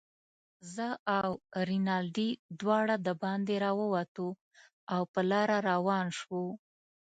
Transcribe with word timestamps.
زه 0.73 0.87
او 1.17 1.29
رینالډي 1.69 2.29
دواړه 2.59 2.95
دباندې 3.07 3.55
راووتو، 3.63 4.27
او 4.93 5.01
په 5.13 5.21
لاره 5.31 5.57
روان 5.69 6.05
شوو. 6.19 6.45